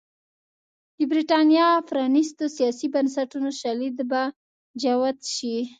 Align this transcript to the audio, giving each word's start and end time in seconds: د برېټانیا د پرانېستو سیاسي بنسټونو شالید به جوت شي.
د 0.97 0.99
برېټانیا 1.11 1.67
د 1.81 1.85
پرانېستو 1.89 2.45
سیاسي 2.57 2.87
بنسټونو 2.93 3.49
شالید 3.59 3.97
به 4.09 4.21
جوت 4.81 5.19
شي. 5.35 5.55